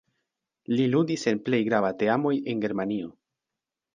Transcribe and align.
Li 0.77 0.85
ludis 0.93 1.25
en 1.33 1.41
plej 1.49 1.59
grava 1.67 1.93
teamoj 2.01 2.33
en 2.55 2.63
Germanio. 2.65 3.13